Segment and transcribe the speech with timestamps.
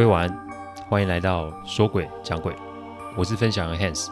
[0.00, 0.30] 各位，
[0.88, 2.56] 欢迎来到说鬼讲鬼，
[3.18, 4.08] 我是分享人 Hans。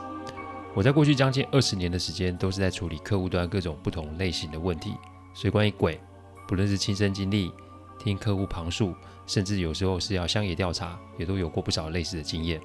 [0.75, 4.95] 我在过去将近二十年的时间，都是在处理客户端各种不同类型的问题，
[5.33, 5.99] 所以关于鬼，
[6.47, 7.51] 不论是亲身经历、
[7.99, 8.95] 听客户旁述，
[9.27, 12.61] 甚至有时候是要乡野调查，也都有过不少类似的经验。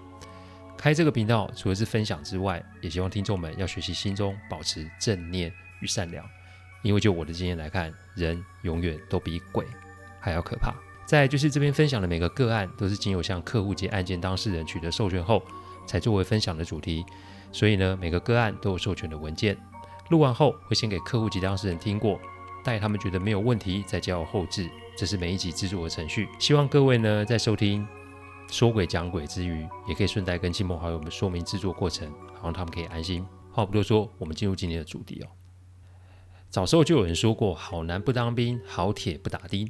[0.77, 5.49] 开这个频道，除了是分享之外，也希望听众们要学习心中保持正念
[5.79, 6.29] 与善良，
[6.81, 9.65] 因为就我的经验来看，人永远都比鬼
[10.19, 10.73] 还要可怕。
[11.05, 15.41] 再就是这边分享的每个个案，都是经由向客户及案件当事人取得授权后，
[15.85, 17.05] 才作为分享的主题。
[17.51, 19.57] 所以呢，每个个案都有授权的文件。
[20.09, 22.19] 录完后会先给客户及当事人听过，
[22.63, 24.69] 待他们觉得没有问题，再交由后置。
[24.97, 26.27] 这是每一集制作的程序。
[26.39, 27.87] 希望各位呢，在收听
[28.49, 33.25] 说鬼讲鬼之余，也可以顺带跟亲朋好友们说明制作过程，好让他们可以安心。
[33.51, 35.27] 话不多说，我们进入今天的主题哦。
[36.49, 39.69] 早时候就有人说过：“好男不当兵，好铁不打钉。”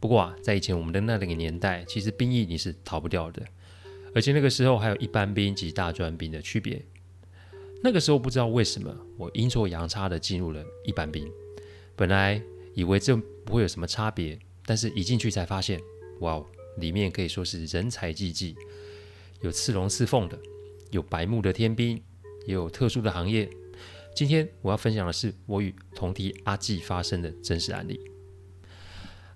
[0.00, 3.44] 不过啊，在以前我们的那个年代，其实兵役你是逃不掉的，
[4.14, 6.84] 而且那个时候还有一般兵及大专兵的区别。
[7.82, 11.30] 那个时候不知道为什么，我阴错阳差的进入了一般兵。
[11.94, 12.40] 本来
[12.74, 15.80] 以为这不会有什么差别，但是一进去才发现，
[16.20, 16.44] 哇，
[16.78, 18.56] 里面可以说是人才济济，
[19.40, 20.38] 有刺龙刺凤的，
[20.90, 22.02] 有白目的天兵，
[22.46, 23.48] 也有特殊的行业。
[24.14, 28.00] 今天我要分享的是我与同梯阿纪发生的真实案例。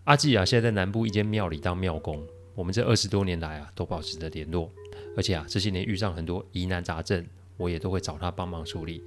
[0.05, 2.27] 阿季啊，现在在南部一间庙里当庙公。
[2.57, 4.69] 我们这二十多年来啊，都保持着联络。
[5.17, 7.25] 而且啊，这些年遇上很多疑难杂症，
[7.57, 9.01] 我也都会找他帮忙处理。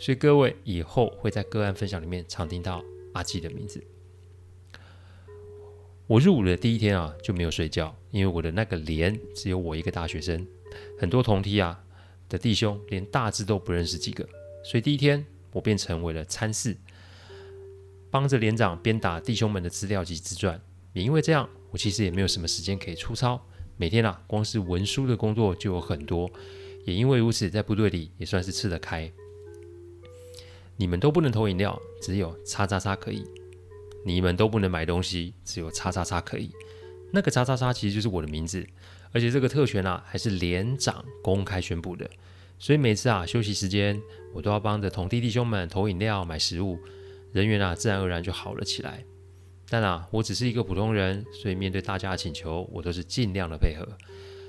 [0.00, 2.82] 所以各位以后会在个案分享里面常听到
[3.12, 3.80] 阿季的名字。
[6.08, 10.44] 我入伍的第一天啊，就没有睡觉，因为我的那个连只有我一个大学生，
[10.98, 11.80] 很多同梯啊
[12.28, 14.28] 的弟兄连大字都不认识几个，
[14.64, 16.76] 所以第一天我便成为了参事。
[18.14, 20.60] 帮着连长编打弟兄们的资料及自传，
[20.92, 23.44] 也因为这样，我其实也没有什么时间可以出操。
[23.76, 26.30] 每天啊，光是文书的工作就有很多。
[26.84, 29.10] 也因为如此，在部队里也算是吃得开。
[30.76, 33.24] 你们都不能投饮料，只有叉叉叉可以；
[34.06, 36.52] 你们都不能买东西，只有叉叉叉可以。
[37.10, 38.64] 那个叉叉叉其实就是我的名字，
[39.10, 42.08] 而且这个特权啊，还是连长公开宣布的。
[42.60, 44.00] 所以每次啊，休息时间，
[44.32, 46.78] 我都要帮着同弟弟兄们投饮料、买食物。
[47.34, 49.04] 人缘啊，自然而然就好了起来。
[49.68, 53.84] 但啊，我只是一个普通人，所以面对大家的请求，我都是尽量的配合。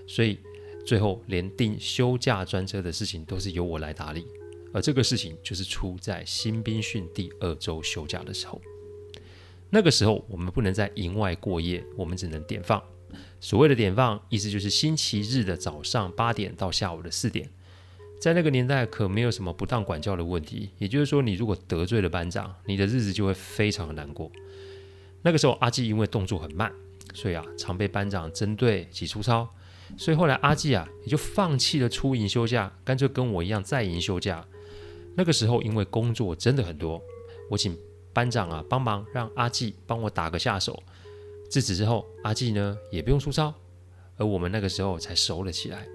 [0.07, 0.37] 所以
[0.85, 4.27] 最后连订休假专车的事情都是由我来打理。
[4.71, 8.61] 而这个事情就是出在新兵训第二周休假的时候。
[9.71, 12.79] 那个时候我们不能在营外过夜，我们只能点放。
[13.41, 17.49] 所谓的点放，意思就是星期日的早上八点到下午的四点。
[18.25, 20.71] 在那个年代，可没有什么不当管教的问题。
[20.79, 24.31] 也就是说，你如果得罪了班长，你的日子就会非常的难过。
[25.21, 26.73] 那个时候，阿纪因为动作很慢，
[27.13, 29.47] 所以啊，常被班长针对及粗糙。
[29.95, 34.43] 所以后来，阿纪啊，也就放弃了出营休假，干脆跟我一样在营休假。
[35.15, 36.99] 那个时候，因为工作真的很多，
[37.51, 37.77] 我请
[38.11, 40.81] 班长啊帮忙，让阿纪帮我打个下手。
[41.47, 43.53] 自此之后，阿纪呢也不用粗糙，
[44.17, 45.85] 而我们那个时候才熟了起来。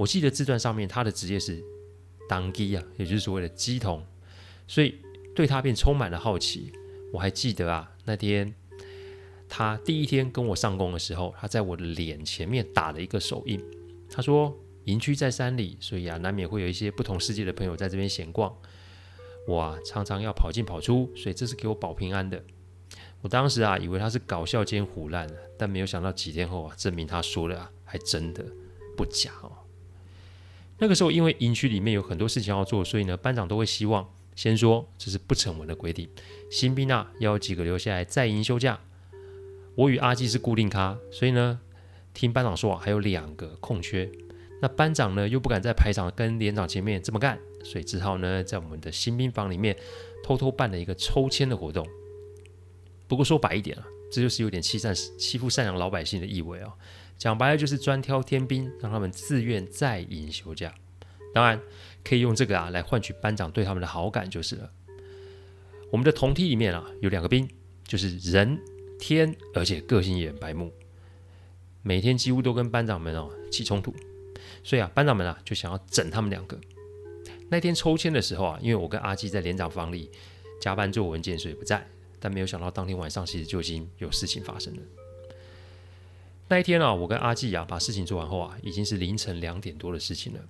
[0.00, 1.62] 我记得自传上面他的职业是
[2.26, 4.02] 当机啊，也就是所谓的乩童，
[4.66, 4.94] 所以
[5.34, 6.72] 对他便充满了好奇。
[7.12, 8.54] 我还记得啊，那天
[9.46, 13.62] 他第一天跟我上工的时候，他在我的脸前面打了一个手印。
[14.10, 18.56] 他说营区在山里，所以啊难免会有一些不同世界的朋友在这边闲逛。
[19.46, 22.42] 我啊常常要跑进跑出，所以这是给我保平安的。
[23.20, 25.28] 我当时啊以为他是搞笑兼唬烂，
[25.58, 28.42] 但没有想到几天后啊证明他说的啊还真的
[28.96, 29.52] 不假哦。
[30.80, 36.08] 那个时候，因为营区里面有很多事情要做，所以呢，班长都会希望先说这是不成文的规定。
[36.50, 38.80] 新兵啊，要有几个留下来在营休假。
[39.76, 41.60] 我与阿基是固定咖，所以呢，
[42.14, 44.10] 听班长说啊还有两个空缺。
[44.62, 49.76] 那班长呢又不敢在排场跟连长前面这么干，所以只好呢在我们的新兵房里面
[50.24, 51.86] 偷偷办了一个抽签的活动。
[53.06, 56.72] 不过说白一点啊，这就是有点欺善欺负善良老百姓的意味啊。
[57.20, 60.74] 讲白了就是专挑天兵，让他们自愿在营休假。
[61.34, 61.60] 当然
[62.02, 64.72] 可以用这个啊来换取班长对他们的好感就是了。
[65.90, 67.46] 我们的同梯里面啊有两个兵，
[67.86, 68.58] 就是人
[68.98, 70.72] 天，而且个性也很白目，
[71.82, 73.94] 每天几乎都跟班长们哦起冲突。
[74.64, 76.58] 所以啊班长们啊就想要整他们两个。
[77.50, 80.10] 那天抽签的时候啊，因为我跟阿基在连长房里
[80.58, 81.86] 加班做文件，所以不在。
[82.18, 84.82] 但没有想到当天晚上其实就已经有事情发生了。
[86.50, 90.40] 那一天啊，我跟阿纪啊把事情做完后啊，已经是凌晨两点多的事情了。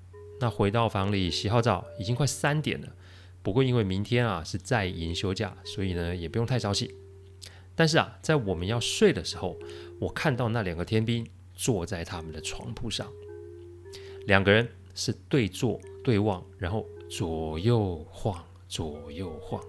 [0.41, 2.89] 那回到房里洗好澡，已经快三点了。
[3.43, 6.95] 不过因为明天啊是在营休假，所以呢也不用太早起。
[7.75, 9.59] 但是啊，在我们要睡的时候，
[10.01, 13.07] 我看到那两个天兵坐在他们的床铺上，
[14.27, 19.63] 两个人是对坐对望，然后左右晃，左右晃。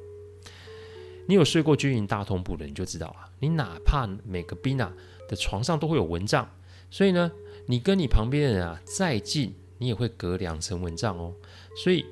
[1.27, 4.93] 你有睡过军营大通铺的，你就知道啊，你哪怕每个兵啊
[5.31, 6.47] 的床上都会有蚊帐，
[6.91, 7.31] 所以呢，
[7.65, 11.33] 你跟你旁边的人啊再近，你也会隔两层蚊帐哦。
[11.77, 12.05] 所以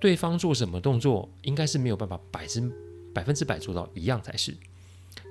[0.00, 2.72] 对方做什么动作，应该是没有办法百分
[3.14, 4.54] 百分之百做到一样才是。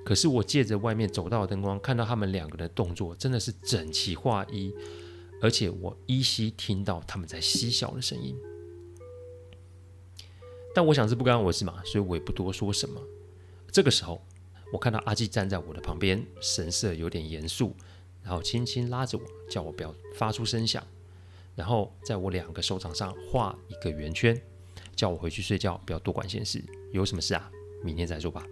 [0.02, 4.74] 可是我借着外面走道的灯光，看到他们两个人的动作真的是整齐划一，
[5.42, 8.34] 而且我依稀听到他们在嬉笑的声音。
[10.74, 13.00] 但我想是不干我事嘛，所以我也不多说什么。
[13.70, 14.24] 这个时候，
[14.74, 17.76] 我看到阿纪站在我的旁边，神色有点严肃，
[18.24, 20.84] 然后轻轻拉着我，叫我不要发出声响，
[21.54, 24.36] 然后在我两个手掌上画一个圆圈，
[24.96, 26.60] 叫我回去睡觉，不要多管闲事。
[26.90, 27.48] 有什么事啊？
[27.84, 28.44] 明天再说吧。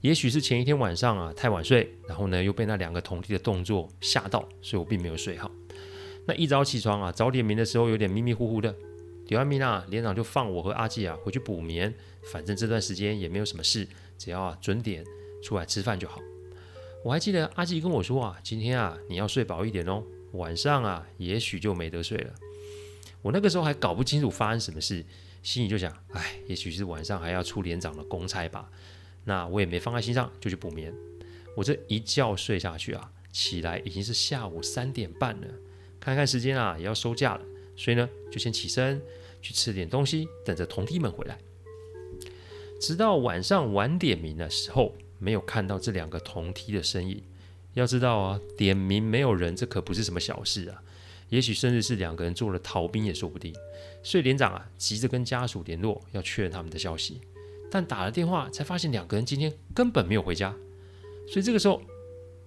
[0.00, 5.50] 也许是前一天晚上啊太晚睡，然后呢又被那两个同弟的动作吓到，所以我并没有睡好。
[6.24, 8.74] 那一早起床啊，早点名的时候有点迷迷糊糊的。
[9.26, 11.94] 点完名啊，连长就放我和阿季啊回去补眠，
[12.32, 13.86] 反正这段时间也没有什么事，
[14.22, 15.04] 只要啊准点
[15.42, 16.20] 出来吃饭就好。
[17.04, 20.04] 我还记得阿吉跟我说啊，今天啊你要睡饱一点哦，
[20.34, 22.32] 晚上啊也许就没得睡了。
[23.22, 25.04] 我那个时候还搞不清楚发生什么事，
[25.42, 28.70] 心里就想，哎，也许是晚上还要出连长的公差吧。
[29.24, 30.94] 那我也没放在心上，就去补眠。
[31.56, 35.48] 我这一觉睡下去啊，起来已经是下午三点半了，
[35.98, 37.44] 看看时间啊也要收假了。
[37.76, 39.02] 所以呢，就先起身
[39.40, 41.36] 去吃点东西，等着同梯们回来。
[42.82, 47.22] 直到晚上晚点名的时候，没有看到这两个同梯的身影。
[47.74, 50.82] 要知道啊，点名没有人，这可不是什么小事啊。
[51.28, 53.54] 也许甚至是两个人做了逃兵也说不定。
[54.02, 57.20] 所以连长啊，急着跟家属联络，要确认他们的消息。
[57.70, 60.52] 但打了电话才发现，两个人今天根本没有回家。
[61.28, 61.80] 所以这个时候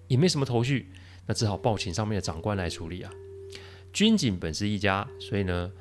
[0.09, 0.89] 也没什么头绪，
[1.27, 3.11] 那只好报请上面的长官来处理啊。
[3.93, 5.71] 军警本是一家，所以呢，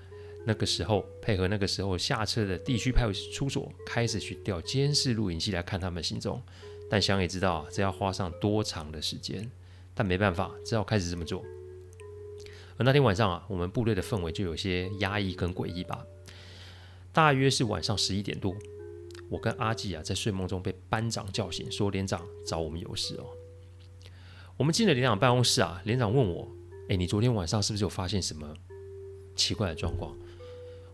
[0.46, 6.42] 那个时候配合那个时候下车的地区派出所，开始去调监视录影器来看他们行踪。
[6.90, 9.50] 但想也知道，这要花上多长的时间，
[9.94, 11.42] 但没办法，只好开始这么做。
[12.76, 16.04] 而那天晚上啊，我们部队的氛围就有些压抑跟诡异吧。
[17.12, 18.54] 大约是晚上十一点多，
[19.30, 23.26] 我跟阿季啊在睡梦中被班长叫醒，说连长找我们有事哦。
[24.56, 26.48] 我们进了连长办公室啊，连长问我。
[26.90, 28.54] 哎，你昨天晚上是不是有发现什么
[29.34, 30.14] 奇怪的状况？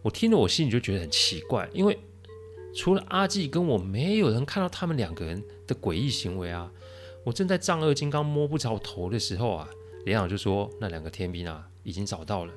[0.03, 1.99] 我听了，我心里就觉得很奇怪，因为
[2.75, 6.73] 除了阿纪跟我，没有人看到他们两个人的诡异行为啊。
[7.23, 9.69] 我正在丈二金刚摸不着头的时候啊，
[10.07, 12.55] 连长就说那两个天兵啊已经找到了。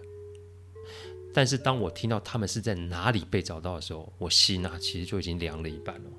[1.34, 6.10] 但是当我听到他们是在哪里被找到的时候，我心啊其实就已经凉了一半了。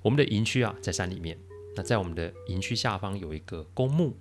[0.00, 1.38] 我们的营区啊在山里面，
[1.76, 4.16] 那在我们的营区下方有一个公墓。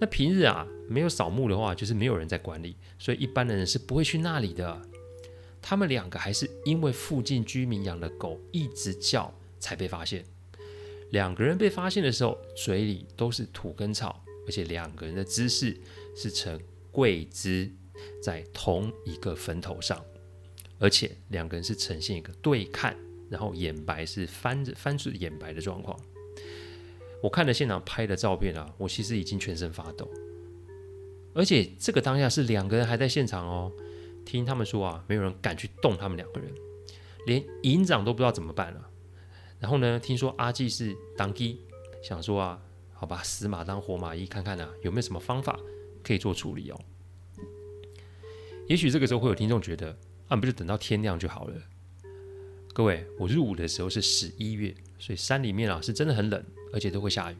[0.00, 4.82] 那平日啊，没有扫墓的话，就是没有人在管理，所以一般的人是不会去那里的。
[5.68, 10.24] 他们两个还是因为附近居民养的狗一直叫才被发现。
[11.10, 15.76] 两个人被发现的时候，嘴里都是土跟草，而且两个人的姿势
[16.14, 16.56] 是呈
[16.92, 17.68] 跪姿，
[18.22, 20.00] 在同一个坟头上，
[20.78, 22.96] 而且两个人是呈现一个对看，
[23.28, 25.98] 然后眼白是翻着翻出眼白的状况。
[27.20, 30.08] 我看了现场拍的照片啊，我其实已经全身发抖，
[31.34, 33.72] 而且这个当下是两个人还在现场哦。
[34.26, 36.52] 听他们说啊，没有人敢去动他们两个人，
[37.24, 38.90] 连营长都不知道怎么办了。
[39.58, 41.60] 然后呢，听说阿纪是当机，
[42.02, 42.60] 想说啊，
[42.92, 45.58] 好吧，死马当活马医，看看啊有没有什么方法
[46.02, 46.78] 可以做处理哦。
[48.68, 49.96] 也许这个时候会有听众觉得，
[50.28, 51.54] 啊，不就等到天亮就好了？
[52.74, 56.44] 各位，我入伍的时候是十一月，所以山里面啊是真的很冷。
[56.72, 57.36] 而且都会下雨，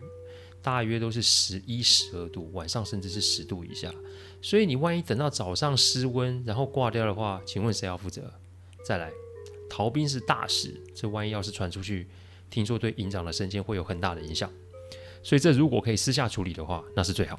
[0.62, 3.92] 大约都是十一、十二度，晚上甚至是十度以下。
[4.46, 8.32] 所以你万一等到早上失温，然后挂掉的话，请问谁要负责？
[8.86, 9.10] 再来，
[9.68, 12.06] 逃兵是大事，这万一要是传出去，
[12.48, 14.48] 听说对营长的升迁会有很大的影响。
[15.20, 17.36] 所以这如果可以私下处理的话，那是最好。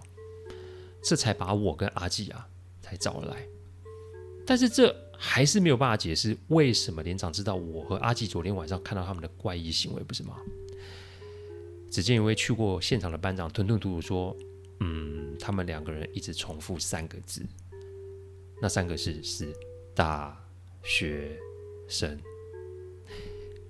[1.02, 2.46] 这才把我跟阿纪啊
[2.82, 3.48] 才找了来。
[4.46, 10.36] 但是这还是没有办法解释为什么连长知道我和阿纪昨天晚上看到他们的怪异行为，不是吗？
[11.90, 14.36] 只见一位去过现场的班长吞吞吐吐说
[14.80, 17.46] ：“嗯，他们两个人一直重复三个字，
[18.62, 19.54] 那三个字是
[19.96, 20.38] 大
[20.84, 21.38] 学
[21.88, 22.20] 生。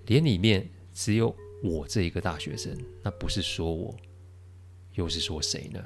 [0.06, 3.96] 连里面只有我这一个大学生，那不是说我，
[4.94, 5.84] 又是说谁呢？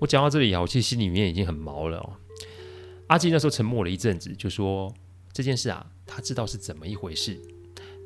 [0.00, 2.16] 我讲到这里啊，我其实心里面已经很毛了哦。
[3.08, 4.94] 阿纪那时候沉默了一阵子，就说
[5.32, 7.40] 这件事啊，他知道是怎么一回事，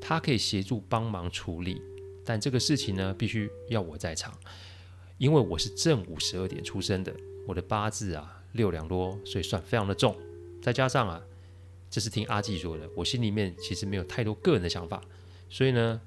[0.01, 1.81] 他可以协助帮忙处理。”
[2.25, 4.33] 但这个事情呢，必须要我在场，
[5.19, 7.15] 因为我是正午十二点出生的，
[7.47, 10.17] 我的八字啊六两多，所以算非常的重。
[10.61, 11.23] 再加上啊，
[11.91, 15.01] 这是听阿纪说的，我心里面其实没有太多个人的想法，
[15.49, 16.01] 所以呢，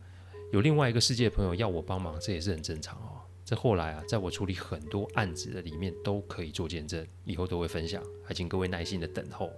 [0.51, 3.21] 有另外一个世界的朋友要我帮忙，这也是很正常哦。
[3.43, 9.51] 这后来啊，在我处理很多案子的里面都可以做见证，以后都会分享，还请各位耐心的等候。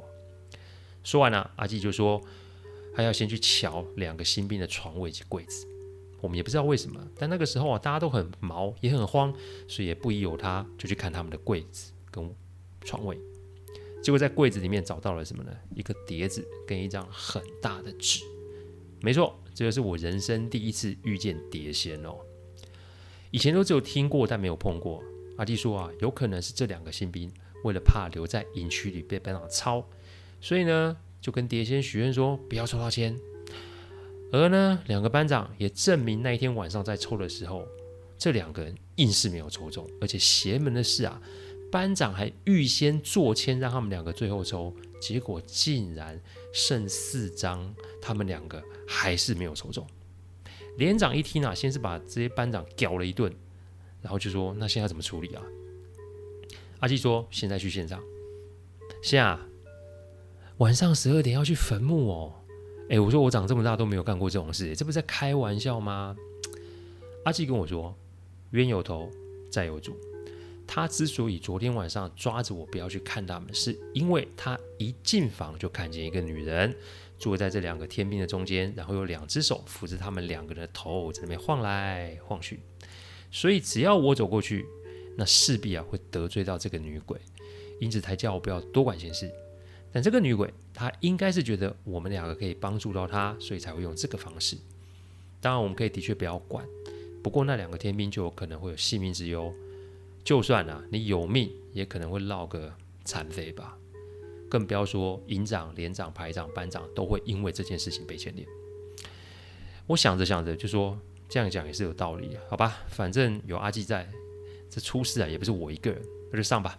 [1.03, 2.21] 说完了啊，阿纪就说
[2.93, 5.65] 还要先去瞧两个新兵的床位及柜子。
[6.21, 9.33] 我们也不知道为什么，但那个时候啊，大家都很毛，也很慌，
[9.67, 12.33] 所以也不疑有他，就去看他们的柜子跟
[12.81, 13.19] 床位。
[14.01, 15.51] 结果在柜子里面找到了什么呢？
[15.75, 18.23] 一个碟子跟一张很大的纸。
[19.01, 22.15] 没错，这个是我人生第一次遇见碟仙哦。
[23.31, 25.03] 以前都只有听过，但没有碰过。
[25.37, 27.31] 阿弟说啊，有可能是这两个新兵
[27.63, 29.85] 为了怕留在营区里被班长抄，
[30.41, 33.15] 所以呢，就跟碟仙许愿说不要抽到签。
[34.31, 37.65] 而呢，两个班长也证明那一天晚上在抽的时候，
[38.17, 39.89] 这两个人硬是没有抽中。
[40.01, 41.21] 而且邪门的是啊，
[41.71, 46.19] 班长还预先做签让他们两个最后抽，结果竟然
[46.53, 49.87] 剩四张，他们两个还是没有抽中。
[50.77, 53.33] 连长一听啊，先是把这些班长屌了一顿，
[54.01, 55.41] 然后就说：“那现在怎么处理啊？”
[56.79, 58.03] 阿纪说：“现在去现场。”
[59.01, 59.37] 现在
[60.57, 62.33] 晚上十二点要去坟墓哦。
[62.89, 66.15] 哎，我说我长这么大都没有干过这种事，这不是在开玩笑吗？
[67.23, 67.93] 阿纪跟我说
[68.51, 69.09] ：“冤有头，
[69.51, 69.95] 债有主。
[70.65, 76.75] 他之所以昨天晚上抓着我不要去看他们，是因为他一进房就看见一个女人。”
[77.19, 82.59] 坐在这两个天兵的中间，然后有两只手扶着他们两个人的头，在那边晃来晃去。
[83.31, 84.63] 所以只要我走过去，
[85.17, 87.19] 那势必啊会得罪到这个女鬼，
[87.79, 89.31] 因此才叫我不要多管闲事。
[89.97, 94.55] 但这个女鬼她应该是觉得我们两个可以帮助到她，所以才会用这个方式。
[95.41, 96.63] 当然，我们可以的确不要管，
[97.23, 99.51] 不过那两个天兵就有可能会有性命之忧。
[100.23, 102.71] 就算啊你有命，也可能会落个
[103.05, 103.75] 残废吧。
[104.47, 108.47] 更不要说营长、连长、排长、班长都会因为这件事情被牵连。
[109.87, 110.95] 我想着想着就说，
[111.27, 112.85] 这样讲也是有道理，好吧？
[112.89, 114.07] 反正有阿纪在，
[114.69, 115.99] 这出事啊也不是我一个人，
[116.31, 116.77] 那就上吧。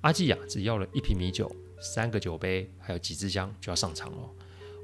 [0.00, 4.30] 阿纪呀，只要了一瓶米酒、三个酒杯，还有几支香，就要上场了。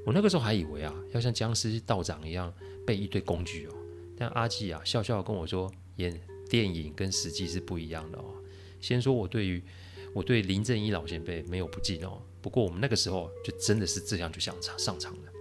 [0.05, 2.53] 我那个时候还以为啊，要像僵尸道长一样
[2.85, 3.73] 备一堆工具哦。
[4.17, 6.19] 但阿纪啊，笑笑跟我说，演
[6.49, 8.25] 电影跟实际是不一样的哦。
[8.79, 9.63] 先说我对于。
[10.13, 15.31] 我对林正一老前辈没有不敬哦，不过我们那个时候就真的是这样就上上场了。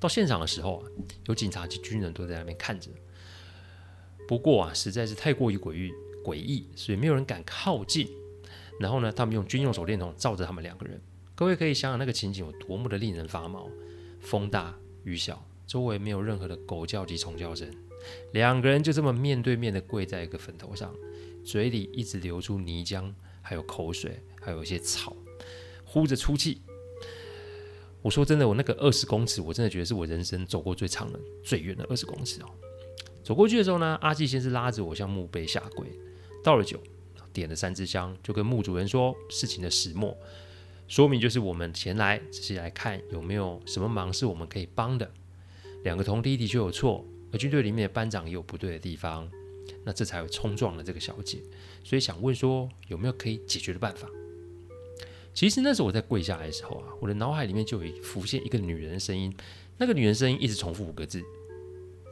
[0.00, 0.88] 到现场的时候啊，
[1.28, 2.90] 有警察及军人都在那边看着。
[4.26, 5.92] 不过啊，实在是太过于诡异
[6.24, 8.08] 诡异，所以没有人敢靠近。
[8.80, 10.98] 然后呢，他们用军用手电筒照着他们两个人。
[11.34, 13.68] 各位可以想想那个情景有多么的令人发毛。
[14.20, 17.70] 风大雨小，周围没有任何的狗叫及虫叫声，
[18.32, 20.94] 两个人就这么面对面的跪在一个坟头上。
[21.44, 25.16] 嘴里一直流出泥浆，还有口水，还有一些草，
[25.84, 26.62] 呼着粗气。
[28.02, 32.46] 我说真的，我那个二十公尺，我真的觉得是我人生走过最长的、最远的二十公尺哦。
[33.22, 35.86] 走过去的时候呢，阿季先是拉着我向墓碑下跪，
[36.42, 36.78] 倒了酒，
[37.32, 40.16] 点了三支香，就跟墓主人说事情的始末，
[40.88, 45.10] 说明就是我们前来只是来看有没有什么忙是我们可以帮的。
[45.84, 49.30] 两个同弟的确有错，而军队里面的班长也有不对的地方。
[49.84, 51.38] 那这才会冲撞了这个小姐，
[51.84, 54.08] 所以想问说有没有可以解决的办法？
[55.32, 59.34] 其实那时候我在跪下来的时候啊，我的脑海里面就有浮现一个女人的声音，
[59.78, 61.22] 那个女人声音一直重复五个字：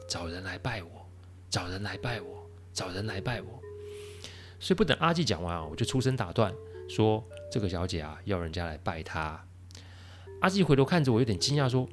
[0.07, 1.05] 找人来拜我，
[1.49, 3.58] 找人来拜我，找人来拜我。
[4.59, 6.53] 所以不等阿纪讲完啊，我就出声打断，
[6.87, 9.43] 说这个小姐啊要人家来拜她。
[10.41, 11.87] 阿纪回头看着我，有点惊讶，说：“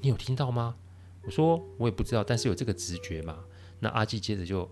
[0.00, 0.76] 你有听到吗？”
[1.24, 3.44] 我说：“我也不知道，但是有这个直觉嘛。”
[3.80, 4.68] 那阿纪接着就。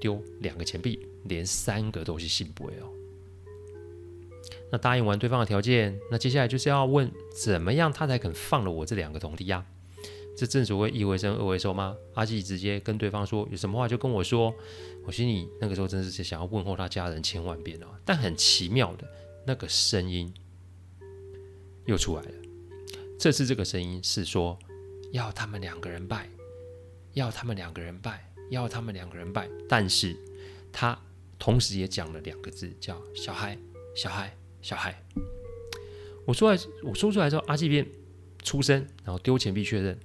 [0.00, 2.88] 丢两个钱币，连三个都是圣杯哦。
[4.72, 9.66] 那答应完对方的条件，那接下来就是要问怎么样他才肯放了我这两个铜弟呀？
[10.40, 11.94] 这正所谓一回生二回熟吗？
[12.14, 14.50] 阿纪直接跟对方说，有什么话就跟我说。
[15.04, 17.86] 我心里那个时候真的是想要问候他家人千万遍哦。
[18.06, 19.06] 但很奇妙的，
[19.46, 20.32] 那个声音
[21.84, 22.30] 又出来了。
[23.18, 24.58] 这次这个声音是说
[25.12, 26.26] 要他们两个人拜，
[27.12, 28.26] 要他们两个人拜。
[28.48, 30.16] 要他们两个人拜，但是
[30.72, 30.98] 他
[31.38, 33.56] 同时也讲了两个字，叫“小孩，
[33.94, 35.00] 小孩，小孩”。
[36.26, 37.86] 我说来，我说出来之后，阿纪便
[38.42, 39.96] 出声，然后丢钱币确认。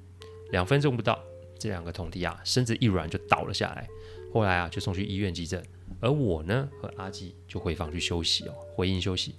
[0.52, 1.22] 两分钟不到，
[1.60, 3.88] 这两个同弟啊，身子一软就倒了下来。
[4.34, 5.64] 后来啊，就送去医院急诊。
[6.02, 9.36] 而我呢，和阿纪就回房去休息哦，回营休息。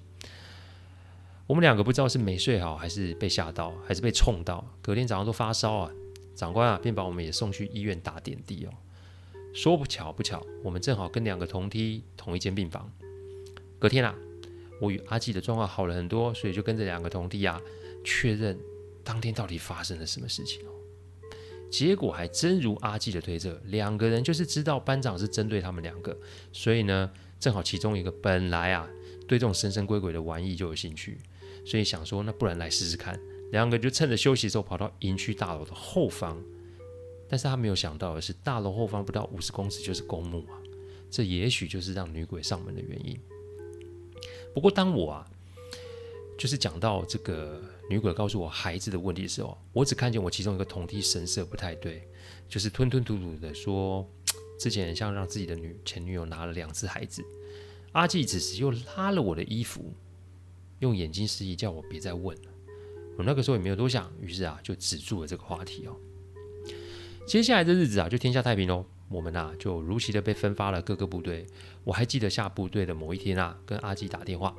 [1.47, 5.93] 我们两个不知道是没睡好，还是被吓到，还是被冲到，隔天早上都发烧啊。
[6.35, 8.71] 长官啊，便把我们也送去医院打点滴哦。
[9.55, 12.91] 说不巧不巧，我们正好跟两个同梯同一间病房。
[13.79, 14.15] 隔天啊，
[14.81, 17.61] 我与阿纪的状况好了很多，所以就跟这两个同梯啊
[18.03, 18.59] 确认
[19.05, 20.61] 当天到底发生了什么事情。
[21.71, 26.17] 结果还真如阿纪的推测，两个人就是知道班长是针对他们两个，
[26.53, 28.89] 所以呢，正好其中一个本来啊
[29.27, 31.19] 对这种神神鬼鬼的玩意就有兴趣，
[31.65, 33.19] 所以想说那不然来试试看。
[33.53, 36.43] 两个就趁着休息的时候跑到营区大楼的后方，
[37.29, 40.59] 但是他没有想到的是，大楼后方不到五十公尺就是公墓啊，
[41.11, 43.19] 这也许就是让女鬼上门的原因。
[44.53, 45.27] 不过当我啊，
[46.37, 52.03] 就是讲到这个女鬼告诉我孩子的问题的时候，我只看见我其中一个同梯神色不太对，
[52.49, 54.09] 就是吞吞吐吐的说，
[54.59, 57.25] 之前像让自己的女前女友拿了两只孩子。
[57.93, 59.95] 阿纪此时又拉了我的衣服，
[60.81, 62.51] 用眼睛示意叫我别再问了。
[63.17, 65.97] 我那个时候也没有多想，于是啊就止住了这个话题哦。
[67.27, 71.47] 接下来的日子啊就天下太平喽，我们啊就如期的被分发了各个部队。
[71.85, 74.55] 我还记得下部队的某一天啊，跟阿纪打电话，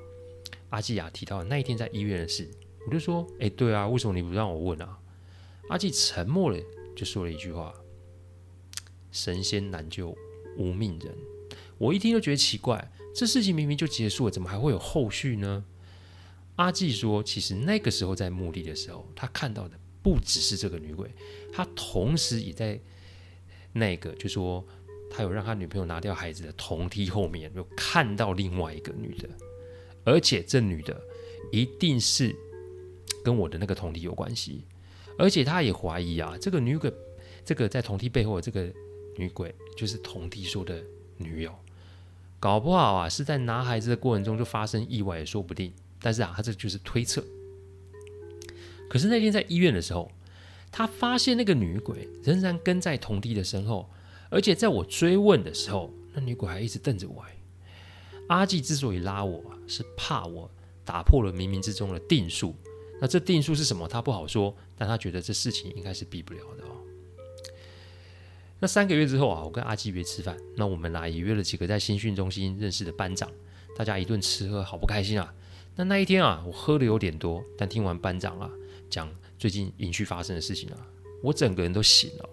[0.69, 2.49] 阿纪啊提到那一天在医院的事，
[2.87, 4.97] 我就说，哎，对啊，为什么你不让我问啊？
[5.67, 6.57] 阿纪沉默了，
[6.95, 7.73] 就说了一句话：
[9.11, 10.17] 神仙难救
[10.57, 11.13] 无命人。
[11.77, 15.65] 我一听就觉得奇怪，这事情明明就结束了，怎么还会有后续呢？
[16.55, 21.13] 阿纪说：“其实那个时候在墓地的时候，他看到的不只是这个女鬼，
[21.51, 22.79] 他同时也在
[23.73, 24.65] 那个，就说
[25.11, 29.29] 他有让他女朋友拿掉孩子的铜梯后面，有看到另外一个女的，
[30.05, 30.99] 而且这女的
[31.51, 32.33] 一定是
[33.27, 34.63] 跟我的那个同弟有关系，
[35.17, 36.89] 而且他也怀疑啊，这个女鬼，
[37.43, 38.73] 这个在同弟背后的这个
[39.17, 40.81] 女鬼，就是同弟说的
[41.17, 41.53] 女友，
[42.39, 47.21] 搞不好啊是在拿孩子的过程中就发生意外也说不定。”但是啊，他这就是推测。
[48.89, 50.09] 可是那天在医院的时候，
[50.71, 53.89] 他发现那个女鬼仍然跟在同弟的身后，
[54.29, 57.25] 而且在我追问的时候，那女鬼还一直瞪着我。
[58.29, 60.49] 阿纪之所以拉我，是怕我
[60.85, 62.55] 打破了冥冥之中的定数。
[62.99, 63.87] 那这定数是什么？
[63.87, 66.77] 他不好说，但他觉得这事情应该是避不了的哦。
[68.59, 73.31] 那三个月之后啊，我跟阿基约吃饭，那我们啊也约了几个在新训中心认识的班长，
[73.75, 75.33] 大家一顿吃喝，好不开心啊。
[75.75, 78.49] 那那一天啊，我喝的有点多，但听完班长啊
[78.89, 80.87] 讲最近营区发生的事情啊，
[81.21, 82.29] 我整个人都醒了。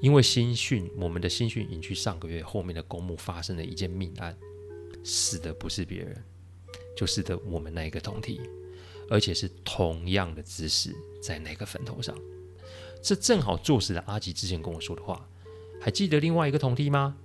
[0.00, 4.36] 因为新训，我们的新训营区上个月后面的公墓发生了一件命案，
[5.04, 6.24] 死的不是别人，
[6.96, 8.40] 就是的我们那一个同体，
[9.10, 12.16] 而且是同样的姿势在那个坟头上。
[13.02, 15.28] 这正好坐实了阿吉之前跟我说的话。
[15.80, 17.16] 还记得另外一个同梯吗？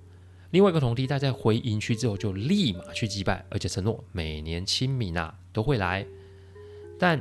[0.50, 6.06] 另外一个同梯，他在回营区之后就立马去祭拜，而且承诺每年清明啊都会来。
[6.96, 7.20] 但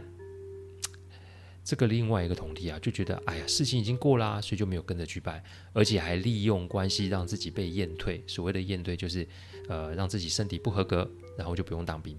[1.65, 8.23] 这个另外一个同梯啊就觉得，哎呀，事情已经过啦，所以就没有跟着去拜，而且还利用关系让自己被验退。
[8.27, 9.27] 所谓的验退就是，
[9.67, 12.15] 呃，让自己身体不合格，然后就不用当兵。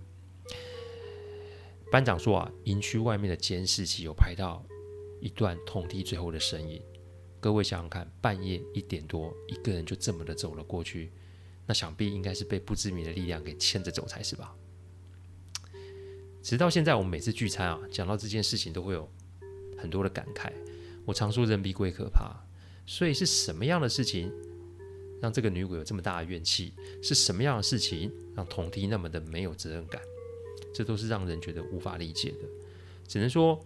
[1.91, 4.65] 班长说啊，营区外面的监视器有拍到
[5.21, 6.83] 一段同梯最后的身影。
[7.41, 11.13] 各位想想看，半夜一点多，一个人就这么的走了过去，
[11.67, 14.55] 那想必应该是被不知名的力量给牵着走才是吧？
[16.43, 19.09] 直到现在，我们每次聚餐啊，讲到这件事情，都会有
[19.79, 20.51] 很多的感慨。
[21.05, 22.35] 我常说人比鬼可怕，
[22.87, 24.33] 所以是什么样的事情
[25.21, 26.73] 让这个女鬼有这么大的怨气？
[27.03, 30.01] 是什么样的事情让同梯那么的没有责任感？
[30.75, 32.49] 这都是让人觉得无法理解的。
[33.07, 33.65] 只能说。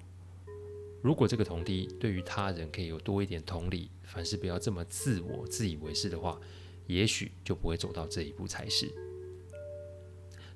[1.00, 6.40] 如果这个同梯对于他人可以有多一点同理，凡事不要这么自我、自以为是的话，
[6.88, 8.92] 也许就不会走到这一步才是。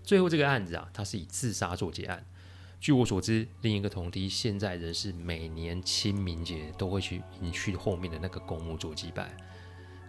[0.02, 2.26] 最后这个案子啊，它是以自杀作结案。
[2.80, 9.36] 据我所知，另一个同梯现在仍是每年清明节都会去营区后面的那个公墓做祭拜。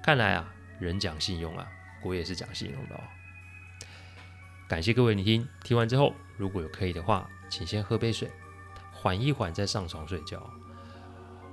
[0.04, 1.68] 看来啊，人讲信用啊，
[2.02, 3.02] 鬼也是讲信用的哦。
[4.68, 8.30] 感谢各位聆听，听完之后如果有可以的话，请先喝杯水。
[8.92, 10.42] 缓一缓，再上床睡觉。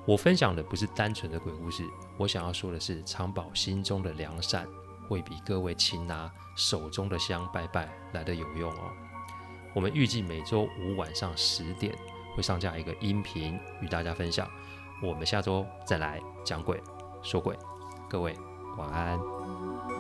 [0.07, 1.85] 我分享的不是单纯的鬼故事，
[2.17, 4.67] 我想要说的是，常保心中的良善，
[5.09, 8.91] 会比各位勤拿手中的香拜拜来得有用哦。
[9.75, 11.95] 我们预计每周五晚上十点
[12.35, 14.49] 会上架一个音频与大家分享。
[15.03, 16.81] 我们下周再来讲鬼
[17.23, 17.57] 说鬼，
[18.09, 18.35] 各位
[18.79, 20.00] 晚安。